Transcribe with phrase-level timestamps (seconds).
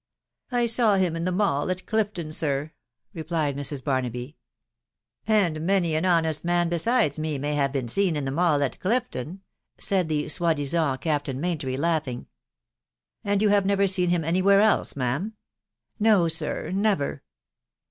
[0.51, 2.71] "I saw him in the 'Mall at Clifton, sir,"....
[3.13, 3.83] replied Mrs.
[3.83, 4.35] Barnaby."
[5.43, 8.79] And many an honest man besides me may have been seen in the Mall at
[8.79, 9.41] Clifton,"
[9.77, 12.25] said the soi< <lisant Captain Maintry laughing."
[13.23, 15.33] And you have never seen him any where else, ma'am?""
[15.99, 17.21] No, sir, never."